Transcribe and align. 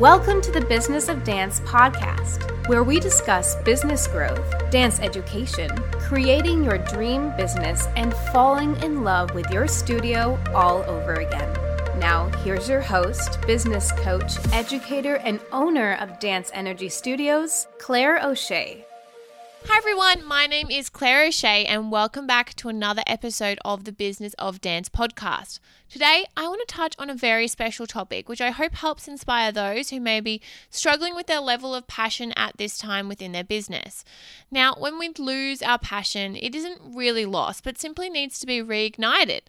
Welcome 0.00 0.42
to 0.42 0.52
the 0.52 0.60
Business 0.60 1.08
of 1.08 1.24
Dance 1.24 1.60
podcast, 1.60 2.68
where 2.68 2.82
we 2.82 3.00
discuss 3.00 3.56
business 3.62 4.06
growth, 4.06 4.70
dance 4.70 5.00
education, 5.00 5.70
creating 6.00 6.62
your 6.62 6.76
dream 6.76 7.34
business, 7.38 7.86
and 7.96 8.12
falling 8.30 8.76
in 8.82 9.04
love 9.04 9.34
with 9.34 9.50
your 9.50 9.66
studio 9.66 10.38
all 10.54 10.82
over 10.82 11.14
again. 11.14 11.50
Now, 11.98 12.28
here's 12.44 12.68
your 12.68 12.82
host, 12.82 13.40
business 13.46 13.90
coach, 13.92 14.34
educator, 14.52 15.16
and 15.16 15.40
owner 15.50 15.94
of 15.94 16.20
Dance 16.20 16.50
Energy 16.52 16.90
Studios, 16.90 17.66
Claire 17.78 18.22
O'Shea. 18.22 18.84
Hi 19.68 19.78
everyone, 19.78 20.24
my 20.24 20.46
name 20.46 20.70
is 20.70 20.90
Claire 20.90 21.26
O'Shea, 21.26 21.64
and 21.64 21.90
welcome 21.90 22.26
back 22.26 22.54
to 22.56 22.68
another 22.68 23.02
episode 23.06 23.58
of 23.64 23.84
the 23.84 23.92
Business 23.92 24.34
of 24.34 24.60
Dance 24.60 24.90
podcast. 24.90 25.58
Today, 25.88 26.26
I 26.36 26.48
want 26.48 26.66
to 26.66 26.74
touch 26.74 26.94
on 26.98 27.08
a 27.08 27.14
very 27.14 27.46
special 27.46 27.86
topic, 27.86 28.28
which 28.28 28.40
I 28.40 28.50
hope 28.50 28.74
helps 28.74 29.06
inspire 29.06 29.52
those 29.52 29.90
who 29.90 30.00
may 30.00 30.20
be 30.20 30.42
struggling 30.68 31.14
with 31.14 31.28
their 31.28 31.40
level 31.40 31.74
of 31.76 31.86
passion 31.86 32.32
at 32.36 32.56
this 32.58 32.76
time 32.76 33.08
within 33.08 33.30
their 33.30 33.44
business. 33.44 34.04
Now, 34.50 34.74
when 34.76 34.98
we 34.98 35.10
lose 35.16 35.62
our 35.62 35.78
passion, 35.78 36.34
it 36.36 36.56
isn't 36.56 36.80
really 36.84 37.24
lost, 37.24 37.62
but 37.62 37.78
simply 37.78 38.10
needs 38.10 38.40
to 38.40 38.46
be 38.46 38.60
reignited. 38.60 39.42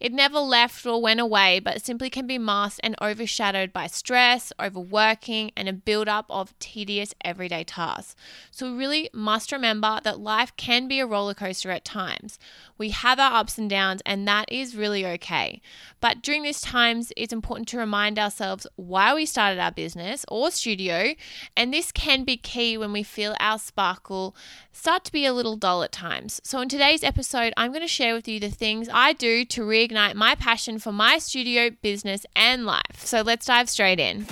It 0.00 0.12
never 0.12 0.38
left 0.38 0.84
or 0.86 1.02
went 1.02 1.20
away, 1.20 1.60
but 1.60 1.84
simply 1.84 2.08
can 2.08 2.26
be 2.26 2.38
masked 2.38 2.80
and 2.82 2.96
overshadowed 3.00 3.72
by 3.72 3.86
stress, 3.86 4.54
overworking, 4.58 5.52
and 5.54 5.68
a 5.68 5.72
build-up 5.74 6.26
of 6.30 6.58
tedious 6.58 7.14
everyday 7.22 7.62
tasks. 7.62 8.16
So, 8.50 8.72
we 8.72 8.78
really 8.78 9.10
must 9.12 9.52
remember 9.52 10.00
that 10.02 10.18
life 10.18 10.56
can 10.56 10.88
be 10.88 10.98
a 10.98 11.06
roller 11.06 11.34
coaster 11.34 11.70
at 11.70 11.84
times. 11.84 12.38
We 12.78 12.88
have 12.90 13.20
our 13.20 13.34
ups 13.34 13.58
and 13.58 13.68
downs, 13.68 14.00
and 14.06 14.26
that 14.26 14.50
is 14.50 14.74
really 14.74 15.06
okay. 15.06 15.60
But 16.00 16.22
during 16.22 16.42
these 16.42 16.60
times, 16.60 17.12
it's 17.16 17.32
important 17.32 17.68
to 17.68 17.78
remind 17.78 18.18
ourselves 18.18 18.66
why 18.76 19.14
we 19.14 19.26
started 19.26 19.58
our 19.58 19.72
business 19.72 20.24
or 20.28 20.50
studio, 20.50 21.14
and 21.56 21.72
this 21.72 21.92
can 21.92 22.24
be 22.24 22.36
key 22.36 22.76
when 22.76 22.92
we 22.92 23.02
feel 23.02 23.34
our 23.40 23.58
sparkle 23.58 24.36
start 24.72 25.04
to 25.04 25.12
be 25.12 25.24
a 25.24 25.32
little 25.32 25.56
dull 25.56 25.82
at 25.82 25.92
times. 25.92 26.40
So, 26.44 26.60
in 26.60 26.68
today's 26.68 27.02
episode, 27.02 27.52
I'm 27.56 27.70
going 27.70 27.82
to 27.82 27.88
share 27.88 28.14
with 28.14 28.28
you 28.28 28.40
the 28.40 28.50
things 28.50 28.88
I 28.92 29.12
do 29.12 29.44
to 29.46 29.62
reignite 29.62 30.14
my 30.14 30.34
passion 30.34 30.78
for 30.78 30.92
my 30.92 31.18
studio, 31.18 31.70
business, 31.70 32.26
and 32.36 32.66
life. 32.66 33.04
So, 33.04 33.22
let's 33.22 33.46
dive 33.46 33.68
straight 33.68 34.00
in. 34.00 34.26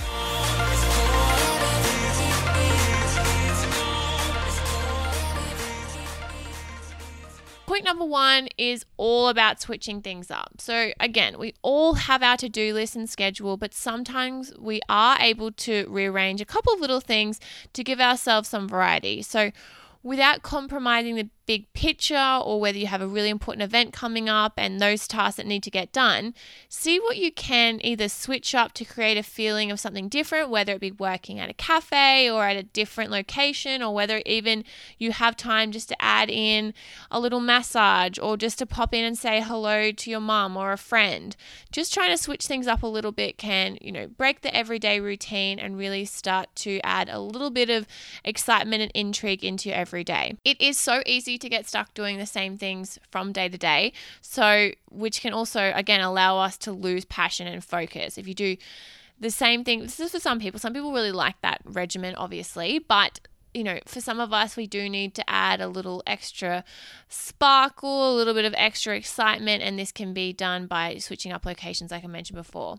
Point 7.72 7.84
number 7.86 8.04
one 8.04 8.48
is 8.58 8.84
all 8.98 9.28
about 9.28 9.58
switching 9.58 10.02
things 10.02 10.30
up. 10.30 10.56
So, 10.58 10.92
again, 11.00 11.38
we 11.38 11.54
all 11.62 11.94
have 11.94 12.22
our 12.22 12.36
to 12.36 12.50
do 12.50 12.74
list 12.74 12.96
and 12.96 13.08
schedule, 13.08 13.56
but 13.56 13.72
sometimes 13.72 14.52
we 14.58 14.82
are 14.90 15.16
able 15.18 15.52
to 15.52 15.86
rearrange 15.88 16.42
a 16.42 16.44
couple 16.44 16.74
of 16.74 16.80
little 16.80 17.00
things 17.00 17.40
to 17.72 17.82
give 17.82 17.98
ourselves 17.98 18.50
some 18.50 18.68
variety. 18.68 19.22
So, 19.22 19.52
without 20.02 20.42
compromising 20.42 21.14
the 21.14 21.30
big 21.46 21.72
picture 21.72 22.40
or 22.44 22.60
whether 22.60 22.78
you 22.78 22.86
have 22.86 23.02
a 23.02 23.06
really 23.06 23.28
important 23.28 23.62
event 23.62 23.92
coming 23.92 24.28
up 24.28 24.54
and 24.56 24.80
those 24.80 25.08
tasks 25.08 25.36
that 25.36 25.46
need 25.46 25.62
to 25.62 25.70
get 25.70 25.92
done, 25.92 26.34
see 26.68 26.98
what 26.98 27.16
you 27.16 27.32
can 27.32 27.80
either 27.84 28.08
switch 28.08 28.54
up 28.54 28.72
to 28.72 28.84
create 28.84 29.16
a 29.16 29.22
feeling 29.22 29.70
of 29.70 29.80
something 29.80 30.08
different, 30.08 30.50
whether 30.50 30.74
it 30.74 30.80
be 30.80 30.90
working 30.90 31.38
at 31.38 31.50
a 31.50 31.54
cafe 31.54 32.30
or 32.30 32.44
at 32.44 32.56
a 32.56 32.62
different 32.62 33.10
location, 33.10 33.82
or 33.82 33.94
whether 33.94 34.22
even 34.24 34.64
you 34.98 35.12
have 35.12 35.36
time 35.36 35.72
just 35.72 35.88
to 35.88 36.02
add 36.02 36.30
in 36.30 36.72
a 37.10 37.18
little 37.20 37.40
massage 37.40 38.18
or 38.18 38.36
just 38.36 38.58
to 38.58 38.66
pop 38.66 38.94
in 38.94 39.04
and 39.04 39.18
say 39.18 39.40
hello 39.40 39.90
to 39.90 40.10
your 40.10 40.20
mum 40.20 40.56
or 40.56 40.72
a 40.72 40.78
friend. 40.78 41.36
Just 41.70 41.92
trying 41.92 42.10
to 42.10 42.22
switch 42.22 42.46
things 42.46 42.66
up 42.66 42.82
a 42.82 42.86
little 42.86 43.12
bit 43.12 43.38
can, 43.38 43.78
you 43.80 43.92
know, 43.92 44.06
break 44.06 44.42
the 44.42 44.54
everyday 44.54 45.00
routine 45.00 45.58
and 45.58 45.76
really 45.76 46.04
start 46.04 46.54
to 46.56 46.80
add 46.84 47.08
a 47.08 47.20
little 47.20 47.50
bit 47.50 47.70
of 47.70 47.86
excitement 48.24 48.82
and 48.82 48.92
intrigue 48.94 49.44
into 49.44 49.68
your 49.68 49.78
everyday. 49.78 50.36
It 50.44 50.60
is 50.60 50.78
so 50.78 51.02
easy 51.06 51.31
to 51.38 51.48
get 51.48 51.66
stuck 51.66 51.94
doing 51.94 52.18
the 52.18 52.26
same 52.26 52.56
things 52.56 52.98
from 53.10 53.32
day 53.32 53.48
to 53.48 53.58
day. 53.58 53.92
So, 54.20 54.70
which 54.90 55.20
can 55.20 55.32
also, 55.32 55.72
again, 55.74 56.00
allow 56.00 56.38
us 56.38 56.56
to 56.58 56.72
lose 56.72 57.04
passion 57.04 57.46
and 57.46 57.64
focus. 57.64 58.18
If 58.18 58.26
you 58.26 58.34
do 58.34 58.56
the 59.20 59.30
same 59.30 59.64
thing, 59.64 59.80
this 59.80 60.00
is 60.00 60.10
for 60.10 60.20
some 60.20 60.40
people. 60.40 60.58
Some 60.58 60.72
people 60.72 60.92
really 60.92 61.12
like 61.12 61.40
that 61.42 61.60
regimen, 61.64 62.14
obviously, 62.16 62.78
but 62.78 63.20
you 63.54 63.64
know, 63.64 63.78
for 63.84 64.00
some 64.00 64.18
of 64.18 64.32
us, 64.32 64.56
we 64.56 64.66
do 64.66 64.88
need 64.88 65.14
to 65.14 65.28
add 65.28 65.60
a 65.60 65.68
little 65.68 66.02
extra 66.06 66.64
sparkle, 67.08 68.14
a 68.14 68.16
little 68.16 68.32
bit 68.32 68.46
of 68.46 68.54
extra 68.56 68.96
excitement, 68.96 69.62
and 69.62 69.78
this 69.78 69.92
can 69.92 70.14
be 70.14 70.32
done 70.32 70.66
by 70.66 70.96
switching 70.96 71.32
up 71.32 71.44
locations, 71.44 71.90
like 71.90 72.02
I 72.02 72.06
mentioned 72.06 72.36
before 72.38 72.78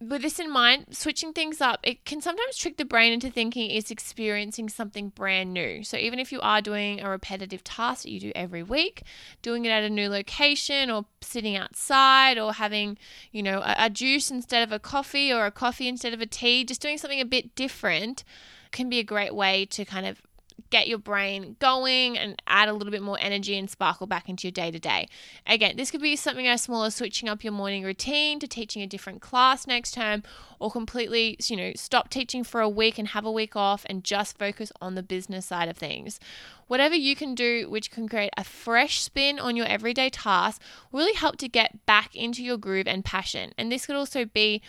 with 0.00 0.22
this 0.22 0.38
in 0.38 0.50
mind, 0.50 0.86
switching 0.90 1.32
things 1.32 1.60
up, 1.60 1.80
it 1.82 2.04
can 2.04 2.20
sometimes 2.20 2.56
trick 2.56 2.76
the 2.76 2.84
brain 2.84 3.12
into 3.12 3.30
thinking 3.30 3.70
it's 3.70 3.90
experiencing 3.90 4.68
something 4.68 5.10
brand 5.10 5.52
new. 5.52 5.82
So, 5.84 5.96
even 5.96 6.18
if 6.18 6.32
you 6.32 6.40
are 6.40 6.60
doing 6.60 7.00
a 7.00 7.08
repetitive 7.08 7.64
task 7.64 8.02
that 8.02 8.10
you 8.10 8.20
do 8.20 8.32
every 8.34 8.62
week, 8.62 9.02
doing 9.42 9.64
it 9.64 9.70
at 9.70 9.84
a 9.84 9.90
new 9.90 10.08
location 10.08 10.90
or 10.90 11.06
sitting 11.20 11.56
outside 11.56 12.38
or 12.38 12.54
having, 12.54 12.98
you 13.32 13.42
know, 13.42 13.58
a, 13.60 13.74
a 13.78 13.90
juice 13.90 14.30
instead 14.30 14.62
of 14.62 14.72
a 14.72 14.78
coffee 14.78 15.32
or 15.32 15.46
a 15.46 15.50
coffee 15.50 15.88
instead 15.88 16.12
of 16.12 16.20
a 16.20 16.26
tea, 16.26 16.64
just 16.64 16.82
doing 16.82 16.98
something 16.98 17.20
a 17.20 17.24
bit 17.24 17.54
different 17.54 18.24
can 18.72 18.88
be 18.88 18.98
a 18.98 19.04
great 19.04 19.34
way 19.34 19.64
to 19.66 19.84
kind 19.84 20.06
of 20.06 20.20
get 20.70 20.88
your 20.88 20.98
brain 20.98 21.56
going 21.60 22.18
and 22.18 22.40
add 22.46 22.68
a 22.68 22.72
little 22.72 22.90
bit 22.90 23.02
more 23.02 23.18
energy 23.20 23.56
and 23.56 23.70
sparkle 23.70 24.06
back 24.06 24.28
into 24.28 24.46
your 24.46 24.52
day 24.52 24.70
to 24.70 24.78
day. 24.78 25.08
Again, 25.46 25.76
this 25.76 25.90
could 25.90 26.02
be 26.02 26.16
something 26.16 26.46
as 26.46 26.62
small 26.62 26.84
as 26.84 26.94
switching 26.94 27.28
up 27.28 27.44
your 27.44 27.52
morning 27.52 27.84
routine 27.84 28.38
to 28.40 28.48
teaching 28.48 28.82
a 28.82 28.86
different 28.86 29.20
class 29.20 29.66
next 29.66 29.92
term 29.92 30.22
or 30.58 30.70
completely, 30.70 31.36
you 31.46 31.56
know, 31.56 31.72
stop 31.76 32.10
teaching 32.10 32.44
for 32.44 32.60
a 32.60 32.68
week 32.68 32.98
and 32.98 33.08
have 33.08 33.24
a 33.24 33.32
week 33.32 33.56
off 33.56 33.84
and 33.88 34.04
just 34.04 34.38
focus 34.38 34.72
on 34.80 34.94
the 34.94 35.02
business 35.02 35.46
side 35.46 35.68
of 35.68 35.76
things. 35.76 36.18
Whatever 36.66 36.94
you 36.94 37.14
can 37.14 37.34
do 37.34 37.68
which 37.68 37.90
can 37.90 38.08
create 38.08 38.32
a 38.36 38.44
fresh 38.44 39.00
spin 39.00 39.38
on 39.38 39.56
your 39.56 39.66
everyday 39.66 40.10
task 40.10 40.60
will 40.90 41.00
really 41.00 41.14
help 41.14 41.36
to 41.36 41.48
get 41.48 41.84
back 41.86 42.14
into 42.14 42.42
your 42.42 42.56
groove 42.56 42.88
and 42.88 43.04
passion. 43.04 43.52
And 43.58 43.70
this 43.70 43.86
could 43.86 43.96
also 43.96 44.24
be 44.24 44.62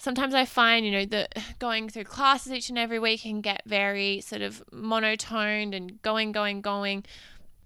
sometimes 0.00 0.34
I 0.34 0.46
find, 0.46 0.84
you 0.84 0.92
know, 0.92 1.04
that 1.04 1.38
going 1.58 1.88
through 1.88 2.04
classes 2.04 2.52
each 2.52 2.68
and 2.70 2.78
every 2.78 2.98
week 2.98 3.22
can 3.22 3.40
get 3.40 3.62
very 3.66 4.20
sort 4.20 4.42
of 4.42 4.62
monotoned 4.72 5.74
and 5.74 6.02
going, 6.02 6.32
going, 6.32 6.60
going. 6.60 7.04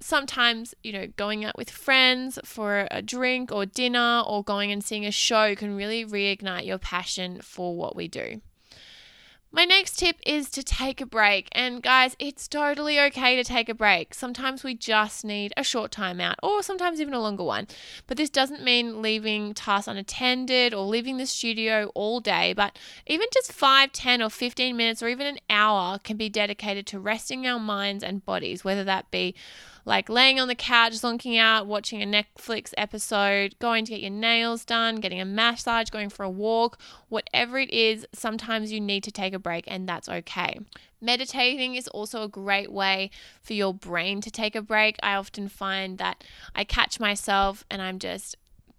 Sometimes, 0.01 0.75
you 0.83 0.93
know, 0.93 1.07
going 1.17 1.45
out 1.47 1.57
with 1.57 1.71
friends 1.71 2.39
for 2.45 2.87
a 2.91 3.01
drink 3.01 3.51
or 3.51 3.65
dinner 3.65 4.23
or 4.27 4.45
going 4.45 4.71
and 4.71 4.85
seeing 4.85 5.07
a 5.07 5.11
show 5.11 5.55
can 5.55 5.77
really 5.77 6.05
reignite 6.05 6.67
your 6.67 6.79
passion 6.79 7.41
for 7.41 7.75
what 7.75 7.97
we 7.97 8.09
do. 8.09 8.43
My 9.55 9.65
next 9.65 10.01
tip 10.01 10.17
is 10.27 10.51
to 10.51 10.65
take 10.65 11.01
a 11.01 11.07
break. 11.07 11.49
And 11.53 11.81
guys, 11.81 12.17
it's 12.19 12.49
totally 12.49 12.99
okay 12.99 13.37
to 13.37 13.45
take 13.45 13.69
a 13.69 13.75
break. 13.75 14.13
Sometimes 14.13 14.65
we 14.65 14.75
just 14.75 15.25
need 15.25 15.53
a 15.57 15.63
short 15.63 15.93
time 15.93 16.21
out 16.21 16.35
or 16.43 16.61
sometimes 16.61 17.01
even 17.01 17.15
a 17.15 17.21
longer 17.21 17.45
one. 17.45 17.69
But 18.09 18.17
this 18.17 18.31
doesn't 18.31 18.65
mean 18.65 19.01
leaving 19.01 19.55
tasks 19.55 19.87
unattended 19.87 20.75
or 20.75 20.85
leaving 20.85 21.19
the 21.19 21.27
studio 21.27 21.93
all 21.95 22.19
day, 22.19 22.53
but 22.53 22.77
even 23.07 23.29
just 23.33 23.53
5, 23.53 23.93
10 23.93 24.23
or 24.23 24.29
15 24.29 24.77
minutes 24.77 25.05
or 25.05 25.09
even 25.09 25.29
an 25.29 25.39
hour 25.49 26.01
can 26.01 26.17
be 26.17 26.29
dedicated 26.29 26.85
to 26.89 26.99
resting 26.99 27.47
our 27.47 27.61
minds 27.61 28.03
and 28.03 28.27
bodies, 28.27 28.65
whether 28.65 28.83
that 28.83 29.09
be 29.13 29.37
like 29.85 30.09
laying 30.09 30.41
on 30.41 30.49
the 30.49 30.55
couch, 30.55 30.93
zonking 30.93 31.39
out, 31.39 31.67
watching 31.67 32.03
a 32.03 32.07
Netflix 32.07 32.73
episode, 32.77 33.55
going 33.59 33.85
to 33.85 33.93
get 33.93 34.01
your 34.01 34.11
nails 34.11 34.65
done, 34.65 34.97
getting 34.97 35.21
a 35.21 35.25
massage, 35.25 35.91
going 35.91 36.09
for 36.09 36.25
a 36.25 36.31
walk, 36.31 36.79
whatever 37.09 37.59
it 37.59 37.71
is, 37.71 38.07
sometimes 38.13 38.73
you 38.73 38.81
need 38.81 39.05
to 39.05 39.11
take 39.11 39.35
a 39.35 39.39
break 39.39 39.65
and 39.67 39.89
that's 39.89 40.09
okay. 40.09 40.59
Meditating 41.01 41.75
is 41.75 41.87
also 41.89 42.23
a 42.23 42.29
great 42.29 42.73
way 42.73 43.11
for 43.43 43.53
your 43.53 43.75
brain 43.75 44.21
to 44.23 44.31
take 44.31 44.55
a 44.55 44.63
break. 44.63 44.97
I 45.03 45.15
often 45.15 45.49
find 45.49 45.99
that 45.99 46.25
I 46.55 46.65
catch 46.65 46.99
myself 46.99 47.65
and 47.71 47.83
I'm 47.83 47.99
just 47.99 48.37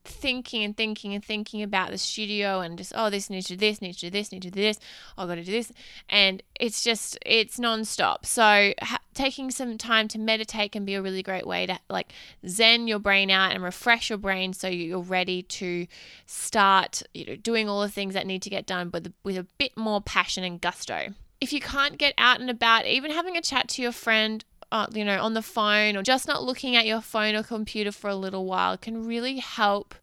thinking 0.08 0.64
and 0.64 0.76
thinking 0.76 1.14
and 1.14 1.24
thinking 1.24 1.62
about 1.62 1.92
the 1.92 1.98
studio 1.98 2.60
and 2.60 2.78
just 2.78 2.94
oh 2.96 3.10
this 3.10 3.30
needs 3.30 3.48
to 3.48 3.56
do 3.56 3.68
this 3.68 3.82
needs 3.82 3.98
to 3.98 4.08
do 4.08 4.10
this 4.12 4.32
needs 4.32 4.46
to 4.46 4.52
do 4.52 4.62
this. 4.62 4.80
I've 5.18 5.28
got 5.28 5.36
to 5.36 5.44
do 5.44 5.52
this. 5.52 5.72
And 6.10 6.42
it's 6.60 6.84
just 6.84 7.18
it's 7.26 7.60
non-stop. 7.60 8.26
So 8.26 8.74
ha- 8.82 9.00
taking 9.14 9.52
some 9.52 9.78
time 9.78 10.08
to 10.10 10.20
meditate 10.20 10.72
can 10.72 10.86
be 10.86 10.96
a 10.96 11.02
really 11.02 11.24
great 11.24 11.48
way 11.48 11.66
to 11.66 11.80
like 11.90 12.14
zen 12.48 12.88
your 12.88 13.00
brain 13.00 13.32
out 13.32 13.52
and 13.52 13.64
refresh 13.64 14.10
your 14.10 14.18
brain 14.18 14.54
so 14.54 14.68
you're 14.68 15.00
ready 15.00 15.44
to 15.44 15.88
start 16.26 17.02
you 17.14 17.26
know 17.26 17.36
doing 17.36 17.70
all 17.70 17.82
the 17.82 17.90
things 17.90 18.14
that 18.14 18.28
need 18.28 18.42
to 18.42 18.50
get 18.50 18.66
done 18.66 18.90
but 18.90 19.08
with 19.24 19.38
a 19.38 19.48
bit 19.58 19.76
more 19.78 20.02
passion 20.02 20.44
and 20.44 20.62
gusto. 20.62 21.14
If 21.42 21.52
you 21.52 21.60
can't 21.60 21.98
get 21.98 22.14
out 22.18 22.40
and 22.40 22.50
about 22.50 22.86
even 22.86 23.12
having 23.12 23.38
a 23.38 23.42
chat 23.42 23.68
to 23.70 23.82
your 23.82 23.92
friend 23.92 24.44
uh, 24.76 24.88
you 24.94 25.06
know, 25.06 25.22
on 25.22 25.34
the 25.34 25.42
phone 25.42 25.96
or 25.96 26.04
just 26.04 26.28
not 26.28 26.44
looking 26.44 26.76
at 26.76 26.86
your 26.86 27.00
phone 27.00 27.34
or 27.34 27.44
computer 27.44 27.94
for 27.94 28.10
a 28.10 28.16
little 28.16 28.46
while 28.46 28.78
can 28.78 29.06
really 29.06 29.38
help 29.38 29.96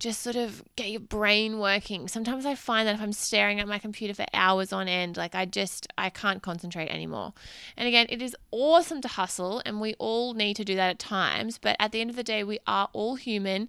just 0.00 0.20
sort 0.20 0.34
of 0.34 0.64
get 0.74 0.90
your 0.90 1.00
brain 1.00 1.60
working. 1.60 2.08
Sometimes 2.08 2.44
I 2.44 2.56
find 2.56 2.88
that 2.88 2.96
if 2.96 3.00
I'm 3.00 3.12
staring 3.12 3.60
at 3.60 3.68
my 3.68 3.78
computer 3.78 4.12
for 4.12 4.26
hours 4.34 4.72
on 4.72 4.88
end, 4.88 5.16
like 5.16 5.36
I 5.36 5.44
just 5.44 5.86
I 5.96 6.10
can't 6.10 6.42
concentrate 6.42 6.88
anymore. 6.88 7.34
And 7.76 7.86
again, 7.86 8.06
it 8.08 8.20
is 8.20 8.34
awesome 8.50 9.00
to 9.02 9.08
hustle 9.08 9.62
and 9.64 9.80
we 9.80 9.94
all 10.00 10.34
need 10.34 10.56
to 10.56 10.64
do 10.64 10.74
that 10.74 10.90
at 10.90 10.98
times, 10.98 11.58
but 11.58 11.76
at 11.78 11.92
the 11.92 12.00
end 12.00 12.10
of 12.10 12.16
the 12.16 12.24
day, 12.24 12.42
we 12.42 12.58
are 12.66 12.88
all 12.92 13.14
human 13.14 13.68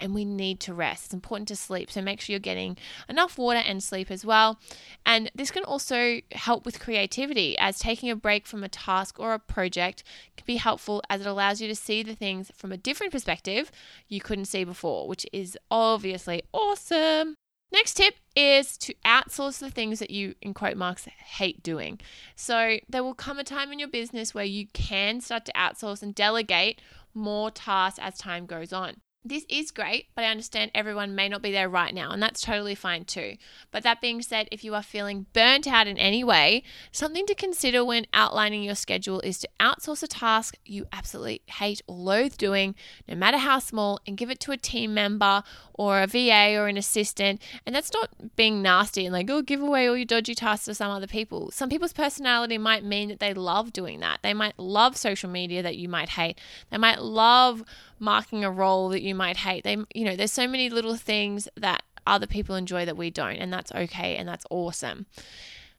and 0.00 0.14
we 0.14 0.24
need 0.24 0.60
to 0.60 0.74
rest. 0.74 1.06
It's 1.06 1.14
important 1.14 1.48
to 1.48 1.56
sleep. 1.56 1.90
So 1.90 2.02
make 2.02 2.20
sure 2.20 2.32
you're 2.34 2.40
getting 2.40 2.76
enough 3.08 3.38
water 3.38 3.60
and 3.60 3.82
sleep 3.82 4.10
as 4.10 4.24
well. 4.24 4.58
And 5.04 5.30
this 5.34 5.50
can 5.50 5.64
also 5.64 6.20
help 6.32 6.64
with 6.66 6.80
creativity, 6.80 7.56
as 7.58 7.78
taking 7.78 8.10
a 8.10 8.16
break 8.16 8.46
from 8.46 8.64
a 8.64 8.68
task 8.68 9.18
or 9.18 9.34
a 9.34 9.38
project 9.38 10.02
can 10.36 10.44
be 10.46 10.56
helpful 10.56 11.02
as 11.08 11.20
it 11.20 11.26
allows 11.26 11.60
you 11.60 11.68
to 11.68 11.74
see 11.74 12.02
the 12.02 12.14
things 12.14 12.50
from 12.56 12.72
a 12.72 12.76
different 12.76 13.12
perspective 13.12 13.70
you 14.08 14.20
couldn't 14.20 14.46
see 14.46 14.64
before, 14.64 15.08
which 15.08 15.26
is 15.32 15.58
obviously 15.70 16.42
awesome. 16.52 17.34
Next 17.72 17.94
tip 17.94 18.14
is 18.36 18.76
to 18.78 18.94
outsource 19.04 19.58
the 19.58 19.70
things 19.70 19.98
that 19.98 20.10
you, 20.10 20.34
in 20.40 20.54
quote 20.54 20.76
marks, 20.76 21.06
hate 21.06 21.60
doing. 21.62 21.98
So 22.36 22.78
there 22.88 23.02
will 23.02 23.14
come 23.14 23.40
a 23.40 23.44
time 23.44 23.72
in 23.72 23.80
your 23.80 23.88
business 23.88 24.32
where 24.32 24.44
you 24.44 24.68
can 24.72 25.20
start 25.20 25.44
to 25.46 25.52
outsource 25.54 26.00
and 26.00 26.14
delegate 26.14 26.80
more 27.14 27.50
tasks 27.50 27.98
as 28.00 28.16
time 28.16 28.46
goes 28.46 28.72
on 28.72 29.00
this 29.24 29.46
is 29.48 29.70
great, 29.70 30.08
but 30.14 30.24
I 30.24 30.30
understand 30.30 30.70
everyone 30.74 31.14
may 31.14 31.30
not 31.30 31.40
be 31.40 31.50
there 31.50 31.68
right 31.68 31.94
now, 31.94 32.10
and 32.10 32.22
that's 32.22 32.42
totally 32.42 32.74
fine 32.74 33.06
too. 33.06 33.36
But 33.70 33.82
that 33.82 34.02
being 34.02 34.20
said, 34.20 34.48
if 34.52 34.62
you 34.62 34.74
are 34.74 34.82
feeling 34.82 35.26
burnt 35.32 35.66
out 35.66 35.86
in 35.86 35.96
any 35.96 36.22
way, 36.22 36.62
something 36.92 37.24
to 37.26 37.34
consider 37.34 37.82
when 37.82 38.06
outlining 38.12 38.62
your 38.62 38.74
schedule 38.74 39.20
is 39.20 39.38
to 39.38 39.48
outsource 39.58 40.02
a 40.02 40.06
task 40.06 40.56
you 40.66 40.86
absolutely 40.92 41.40
hate 41.46 41.80
or 41.86 41.96
loathe 41.96 42.36
doing, 42.36 42.74
no 43.08 43.14
matter 43.14 43.38
how 43.38 43.58
small, 43.58 43.98
and 44.06 44.18
give 44.18 44.30
it 44.30 44.40
to 44.40 44.52
a 44.52 44.58
team 44.58 44.92
member 44.92 45.42
or 45.72 46.02
a 46.02 46.06
VA 46.06 46.54
or 46.56 46.68
an 46.68 46.76
assistant. 46.76 47.40
And 47.64 47.74
that's 47.74 47.92
not 47.94 48.36
being 48.36 48.60
nasty 48.60 49.06
and 49.06 49.12
like, 49.12 49.30
oh, 49.30 49.40
give 49.40 49.62
away 49.62 49.88
all 49.88 49.96
your 49.96 50.04
dodgy 50.04 50.34
tasks 50.34 50.66
to 50.66 50.74
some 50.74 50.90
other 50.90 51.06
people. 51.06 51.50
Some 51.50 51.70
people's 51.70 51.94
personality 51.94 52.58
might 52.58 52.84
mean 52.84 53.08
that 53.08 53.20
they 53.20 53.32
love 53.32 53.72
doing 53.72 54.00
that. 54.00 54.20
They 54.22 54.34
might 54.34 54.58
love 54.58 54.98
social 54.98 55.30
media 55.30 55.62
that 55.62 55.76
you 55.76 55.88
might 55.88 56.10
hate. 56.10 56.38
They 56.70 56.78
might 56.78 57.00
love 57.00 57.64
marking 57.98 58.44
a 58.44 58.50
roll 58.50 58.88
that 58.90 59.02
you 59.02 59.13
might 59.14 59.38
hate. 59.38 59.64
They, 59.64 59.76
you 59.94 60.04
know, 60.04 60.16
there's 60.16 60.32
so 60.32 60.46
many 60.46 60.70
little 60.70 60.96
things 60.96 61.48
that 61.56 61.82
other 62.06 62.26
people 62.26 62.54
enjoy 62.54 62.84
that 62.84 62.96
we 62.96 63.10
don't, 63.10 63.36
and 63.36 63.52
that's 63.52 63.72
okay 63.72 64.16
and 64.16 64.28
that's 64.28 64.44
awesome. 64.50 65.06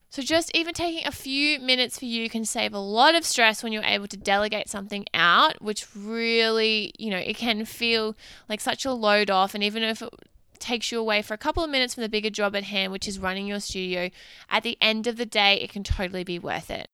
So, 0.10 0.22
just 0.22 0.56
even 0.56 0.74
taking 0.74 1.06
a 1.06 1.12
few 1.12 1.60
minutes 1.60 2.00
for 2.00 2.06
you 2.06 2.30
can 2.30 2.46
save 2.46 2.74
a 2.74 2.80
lot 2.80 3.16
of 3.16 3.26
stress 3.26 3.62
when 3.62 3.74
you're 3.74 3.84
able 3.84 4.08
to 4.08 4.18
delegate 4.18 4.70
something 4.70 5.06
out, 5.14 5.62
which 5.62 5.86
really, 5.94 6.94
you 6.98 7.10
know, 7.10 7.18
it 7.18 7.36
can 7.36 7.66
feel 7.66 8.16
like 8.48 8.62
such 8.62 8.86
a 8.86 8.94
load 8.94 9.30
off. 9.30 9.54
And 9.54 9.64
even 9.64 9.84
if 9.84 10.02
it 10.02 10.14
takes 10.60 10.92
you 10.92 11.00
away 11.00 11.22
for 11.22 11.34
a 11.34 11.38
couple 11.38 11.63
of 11.63 11.69
minutes 11.69 11.94
from 11.94 12.04
the 12.04 12.10
bigger 12.10 12.30
job 12.30 12.56
at 12.56 12.63
hand, 12.63 12.92
which 12.92 13.07
is 13.07 13.19
running 13.19 13.48
your 13.48 13.60
studio, 13.60 14.10
at 14.50 14.63
the 14.63 14.78
end 14.81 15.07
of 15.07 15.18
the 15.18 15.25
day, 15.25 15.60
it 15.62 15.72
can 15.72 15.84
totally 15.84 16.24
be 16.24 16.40
worth 16.40 16.69
it. 16.69 16.90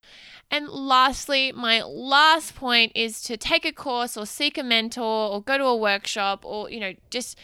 And 0.49 0.67
lastly, 0.67 1.51
my 1.53 1.81
last 1.81 2.55
point 2.55 2.91
is 2.93 3.21
to 3.23 3.37
take 3.37 3.65
a 3.65 3.71
course 3.71 4.17
or 4.17 4.25
seek 4.25 4.57
a 4.57 4.63
mentor 4.63 5.31
or 5.31 5.41
go 5.41 5.57
to 5.57 5.63
a 5.63 5.77
workshop 5.77 6.43
or, 6.43 6.69
you 6.69 6.79
know, 6.79 6.93
just 7.09 7.37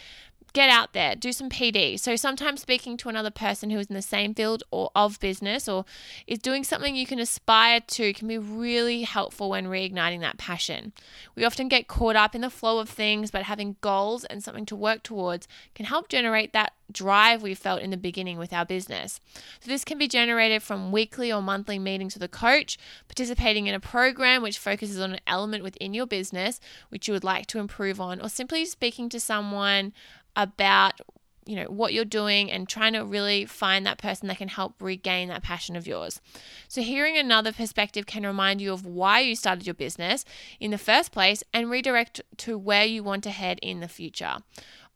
get 0.58 0.72
out 0.72 0.94
there, 0.94 1.14
do 1.14 1.32
some 1.32 1.52
PD. 1.52 2.00
So 2.00 2.16
sometimes 2.16 2.62
speaking 2.62 2.98
to 2.98 3.10
another 3.10 3.30
person 3.30 3.70
who 3.70 3.78
is 3.78 3.86
in 3.86 3.94
the 3.94 4.02
same 4.02 4.34
field 4.34 4.64
or 4.72 4.90
of 4.96 5.20
business 5.20 5.70
or 5.70 5.86
is 6.26 6.40
doing 6.40 6.64
something 6.64 6.96
you 6.96 7.06
can 7.06 7.20
aspire 7.20 7.80
to 7.80 8.12
can 8.12 8.28
be 8.28 8.40
really 8.40 9.04
helpful 9.04 9.52
when 9.52 9.68
reigniting 9.68 10.22
that 10.22 10.40
passion. 10.40 10.94
We 11.36 11.46
often 11.46 11.68
get 11.68 11.88
caught 11.88 12.16
up 12.16 12.34
in 12.34 12.42
the 12.42 12.50
flow 12.50 12.80
of 12.80 12.90
things, 12.90 13.30
but 13.30 13.44
having 13.44 13.76
goals 13.82 14.24
and 14.24 14.44
something 14.44 14.66
to 14.66 14.76
work 14.76 15.04
towards 15.04 15.48
can 15.76 15.86
help 15.86 16.10
generate 16.10 16.54
that 16.54 16.74
drive 16.92 17.44
we 17.44 17.54
felt 17.54 17.82
in 17.82 17.92
the 17.92 17.98
beginning 17.98 18.40
with 18.40 18.52
our 18.52 18.66
business. 18.66 19.20
So 19.60 19.70
this 19.70 19.84
can 19.84 20.00
be 20.00 20.08
generated 20.08 20.64
from 20.64 20.92
weekly 20.92 21.32
or 21.32 21.42
monthly 21.42 21.78
meetings 21.78 22.16
with 22.16 22.24
a 22.24 22.28
coach, 22.28 22.80
participating 23.08 23.68
in 23.68 23.76
a 23.76 23.80
program 23.80 24.42
which 24.42 24.58
focuses 24.58 25.00
on 25.00 25.14
an 25.14 25.20
element 25.28 25.64
within 25.64 25.94
your 25.94 26.08
business 26.08 26.60
which 26.90 27.08
you 27.08 27.14
would 27.14 27.24
like 27.24 27.46
to 27.48 27.60
improve 27.60 28.02
on, 28.02 28.20
or 28.22 28.30
simply 28.30 28.66
speaking 28.66 29.10
to 29.10 29.20
someone 29.20 29.94
about 30.38 31.02
you 31.46 31.56
know 31.56 31.66
what 31.66 31.94
you're 31.94 32.06
doing 32.06 32.52
and 32.52 32.68
trying 32.68 32.94
to 32.94 33.00
really 33.00 33.46
find 33.46 33.86
that 33.86 33.98
person 33.98 34.28
that 34.28 34.38
can 34.38 34.50
help 34.50 34.82
regain 34.82 35.30
that 35.30 35.44
passion 35.44 35.76
of 35.76 35.88
yours. 35.88 36.22
So 36.68 36.82
hearing 36.82 37.18
another 37.18 37.54
perspective 37.54 38.06
can 38.06 38.26
remind 38.26 38.62
you 38.62 38.74
of 38.74 38.86
why 38.86 39.22
you 39.22 39.36
started 39.36 39.66
your 39.66 39.74
business 39.74 40.26
in 40.60 40.72
the 40.72 40.78
first 40.78 41.12
place 41.12 41.44
and 41.54 41.70
redirect 41.70 42.22
to 42.38 42.58
where 42.58 42.86
you 42.86 43.02
want 43.02 43.24
to 43.24 43.32
head 43.32 43.60
in 43.62 43.80
the 43.80 43.88
future. 43.88 44.38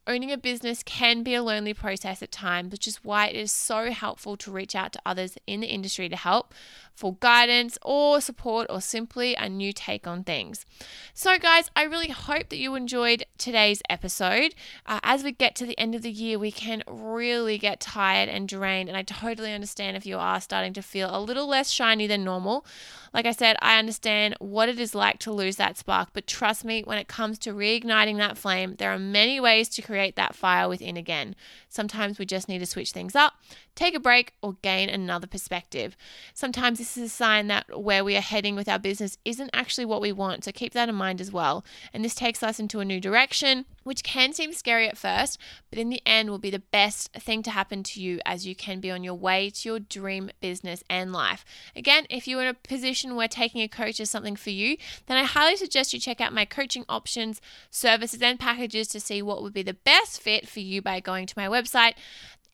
Owning 0.04 0.32
a 0.32 0.36
business 0.36 0.82
can 0.82 1.22
be 1.22 1.32
a 1.32 1.42
lonely 1.44 1.72
process 1.72 2.22
at 2.22 2.32
times, 2.32 2.72
which 2.72 2.88
is 2.88 3.04
why 3.04 3.28
it 3.28 3.36
is 3.36 3.52
so 3.52 3.92
helpful 3.92 4.36
to 4.38 4.50
reach 4.50 4.74
out 4.74 4.92
to 4.94 5.02
others 5.06 5.38
in 5.46 5.60
the 5.60 5.68
industry 5.68 6.08
to 6.08 6.16
help 6.16 6.52
for 6.92 7.16
guidance 7.20 7.78
or 7.82 8.20
support 8.20 8.66
or 8.68 8.80
simply 8.80 9.34
a 9.36 9.48
new 9.48 9.72
take 9.72 10.06
on 10.06 10.24
things. 10.24 10.66
So, 11.14 11.38
guys, 11.38 11.70
I 11.76 11.84
really 11.84 12.08
hope 12.08 12.48
that 12.48 12.58
you 12.58 12.74
enjoyed 12.74 13.24
today's 13.38 13.80
episode. 13.88 14.54
Uh, 14.86 15.00
as 15.04 15.22
we 15.22 15.32
get 15.32 15.54
to 15.56 15.66
the 15.66 15.78
end 15.78 15.94
of 15.94 16.02
the 16.02 16.10
year, 16.10 16.38
we 16.38 16.50
can 16.50 16.82
really 16.88 17.56
get 17.56 17.80
tired 17.80 18.28
and 18.28 18.48
drained, 18.48 18.88
and 18.88 18.98
I 18.98 19.02
totally 19.02 19.52
understand 19.52 19.96
if 19.96 20.04
you 20.04 20.18
are 20.18 20.40
starting 20.40 20.72
to 20.74 20.82
feel 20.82 21.14
a 21.14 21.20
little 21.20 21.46
less 21.46 21.70
shiny 21.70 22.08
than 22.08 22.24
normal. 22.24 22.66
Like 23.14 23.26
I 23.26 23.32
said, 23.32 23.56
I 23.60 23.78
understand 23.78 24.34
what 24.38 24.68
it 24.68 24.80
is 24.80 24.94
like 24.94 25.18
to 25.20 25.32
lose 25.32 25.56
that 25.56 25.78
spark, 25.78 26.10
but 26.12 26.26
trust 26.26 26.64
me, 26.64 26.82
when 26.82 26.98
it 26.98 27.08
comes 27.08 27.38
to 27.40 27.52
reigniting 27.52 28.16
that 28.18 28.38
flame, 28.38 28.74
there 28.78 28.90
are 28.90 28.98
many 28.98 29.38
ways 29.38 29.68
to 29.70 29.82
create 29.92 30.16
that 30.16 30.34
fire 30.34 30.70
within 30.70 30.96
again. 30.96 31.36
Sometimes 31.68 32.18
we 32.18 32.24
just 32.24 32.48
need 32.48 32.60
to 32.60 32.66
switch 32.66 32.92
things 32.92 33.14
up, 33.14 33.34
take 33.74 33.94
a 33.94 34.00
break, 34.00 34.32
or 34.40 34.56
gain 34.62 34.88
another 34.88 35.26
perspective. 35.26 35.98
Sometimes 36.32 36.78
this 36.78 36.96
is 36.96 37.02
a 37.04 37.08
sign 37.10 37.48
that 37.48 37.78
where 37.78 38.02
we 38.02 38.16
are 38.16 38.22
heading 38.22 38.56
with 38.56 38.70
our 38.70 38.78
business 38.78 39.18
isn't 39.26 39.50
actually 39.52 39.84
what 39.84 40.00
we 40.00 40.10
want, 40.10 40.44
so 40.44 40.50
keep 40.50 40.72
that 40.72 40.88
in 40.88 40.94
mind 40.94 41.20
as 41.20 41.30
well. 41.30 41.62
And 41.92 42.02
this 42.02 42.14
takes 42.14 42.42
us 42.42 42.58
into 42.58 42.80
a 42.80 42.86
new 42.86 43.00
direction, 43.00 43.66
which 43.84 44.02
can 44.02 44.32
seem 44.32 44.52
scary 44.52 44.88
at 44.88 44.98
first, 44.98 45.38
but 45.70 45.78
in 45.78 45.88
the 45.88 46.02
end 46.06 46.30
will 46.30 46.38
be 46.38 46.50
the 46.50 46.58
best 46.58 47.12
thing 47.12 47.42
to 47.42 47.50
happen 47.50 47.82
to 47.82 48.00
you 48.00 48.20
as 48.24 48.46
you 48.46 48.54
can 48.54 48.80
be 48.80 48.90
on 48.90 49.04
your 49.04 49.14
way 49.14 49.50
to 49.50 49.68
your 49.68 49.80
dream 49.80 50.30
business 50.40 50.82
and 50.88 51.12
life. 51.12 51.44
Again, 51.74 52.06
if 52.10 52.26
you're 52.26 52.42
in 52.42 52.48
a 52.48 52.54
position 52.54 53.16
where 53.16 53.28
taking 53.28 53.62
a 53.62 53.68
coach 53.68 54.00
is 54.00 54.10
something 54.10 54.36
for 54.36 54.50
you, 54.50 54.76
then 55.06 55.16
I 55.16 55.24
highly 55.24 55.56
suggest 55.56 55.92
you 55.92 56.00
check 56.00 56.20
out 56.20 56.32
my 56.32 56.44
coaching 56.44 56.84
options, 56.88 57.40
services, 57.70 58.22
and 58.22 58.38
packages 58.38 58.88
to 58.88 59.00
see 59.00 59.22
what 59.22 59.42
would 59.42 59.52
be 59.52 59.62
the 59.62 59.74
best 59.74 60.20
fit 60.20 60.48
for 60.48 60.60
you 60.60 60.82
by 60.82 61.00
going 61.00 61.26
to 61.26 61.34
my 61.36 61.46
website 61.46 61.94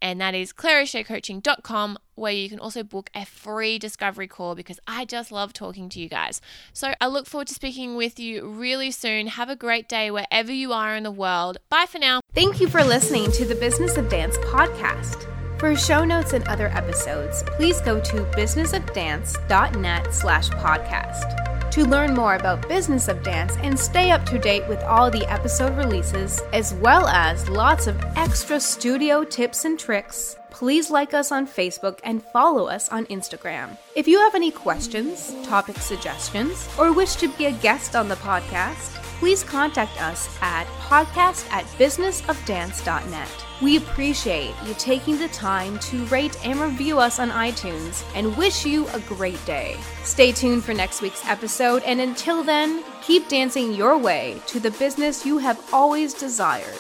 and 0.01 0.21
that 0.21 0.35
is 0.35 0.53
claireo'sheacoaching.com, 0.53 1.99
where 2.15 2.33
you 2.33 2.49
can 2.49 2.59
also 2.59 2.83
book 2.83 3.11
a 3.15 3.25
free 3.25 3.79
discovery 3.79 4.27
call 4.29 4.55
because 4.55 4.81
I 4.87 5.05
just 5.05 5.31
love 5.33 5.53
talking 5.53 5.89
to 5.91 6.01
you 6.01 6.09
guys. 6.09 6.41
So 6.73 6.95
I 7.01 7.07
look 7.07 7.27
forward 7.27 7.49
to 7.49 7.55
speaking 7.55 7.97
with 7.97 8.19
you 8.19 8.47
really 8.49 8.91
soon. 8.91 9.29
Have 9.29 9.51
a 9.51 9.57
great 9.57 9.89
day 9.89 10.11
wherever 10.11 10.53
you 10.53 10.73
are 10.73 10.97
in 10.97 11.03
the 11.03 11.11
world. 11.11 11.59
Bye 11.71 11.87
for 11.87 11.99
now. 11.99 12.21
Thank 12.35 12.61
you 12.61 12.69
for 12.69 12.83
listening 12.85 13.33
to 13.33 13.45
the 13.45 13.55
Business 13.55 13.97
of 13.97 14.09
Dance 14.09 14.37
podcast. 14.39 15.27
For 15.59 15.75
show 15.75 16.05
notes 16.05 16.35
and 16.35 16.47
other 16.47 16.69
episodes, 16.69 17.43
please 17.57 17.81
go 17.81 18.01
to 18.01 18.25
businessofdance.net 18.37 20.15
slash 20.15 20.51
podcast. 20.51 21.58
To 21.73 21.85
learn 21.85 22.15
more 22.15 22.35
about 22.35 22.67
Business 22.67 23.09
of 23.09 23.23
Dance 23.23 23.55
and 23.59 23.79
stay 23.79 24.11
up 24.11 24.25
to 24.27 24.39
date 24.39 24.67
with 24.69 24.83
all 24.85 25.11
the 25.11 25.31
episode 25.31 25.77
releases, 25.77 26.41
as 26.55 26.73
well 26.75 27.07
as 27.07 27.49
lots 27.49 27.87
of 27.87 28.03
extra 28.17 28.59
studio 28.59 29.23
tips 29.23 29.67
and 29.67 29.79
tricks, 29.79 30.38
please 30.51 30.91
like 30.91 31.15
us 31.15 31.33
on 31.33 31.47
Facebook 31.47 31.99
and 32.05 32.23
follow 32.23 32.67
us 32.67 32.89
on 32.89 33.07
Instagram. 33.07 33.77
If 33.95 34.09
you 34.09 34.19
have 34.19 34.35
any 34.35 34.51
questions, 34.51 35.35
topic 35.45 35.77
suggestions, 35.79 36.69
or 36.79 36.93
wish 36.93 37.17
to 37.17 37.29
be 37.29 37.47
a 37.47 37.53
guest 37.53 37.97
on 37.97 38.09
the 38.09 38.17
podcast, 38.17 38.95
please 39.19 39.43
contact 39.43 40.01
us 40.01 40.29
at 40.41 40.65
podcast 40.89 41.51
at 41.51 41.65
businessofdance.net. 41.79 43.45
We 43.61 43.77
appreciate 43.77 44.55
you 44.65 44.75
taking 44.75 45.19
the 45.19 45.29
time 45.29 45.79
to 45.81 46.05
rate 46.07 46.37
and 46.47 46.61
review 46.61 47.01
us 47.01 47.19
on 47.19 47.31
iTunes 47.31 48.05
and 48.15 48.37
wish 48.37 48.65
you 48.65 48.87
a 48.89 49.01
great 49.01 49.45
day. 49.45 49.77
Stay 50.05 50.31
tuned 50.31 50.65
for 50.65 50.75
next 50.75 51.03
week's 51.03 51.27
episode, 51.27 51.83
and 51.83 52.01
until 52.01 52.45
then, 52.45 52.85
keep 53.03 53.29
dancing 53.29 53.73
your 53.73 53.99
way 53.99 54.41
to 54.47 54.61
the 54.61 54.71
business 54.73 55.27
you 55.27 55.39
have 55.39 55.61
always 55.73 56.15
desired. 56.15 56.79